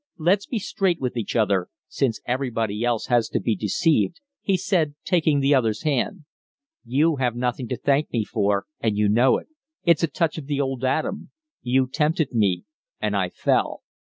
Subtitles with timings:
[0.17, 4.95] "Let's be straight with each other, since everybody else has to be deceived," he said,
[5.03, 6.25] taking the other's hand.
[6.83, 9.49] "You have nothing to thank me for, and you know it.
[9.83, 11.29] It's a touch of the old Adam.
[11.61, 12.63] You tempted me,
[12.99, 13.83] and I fell."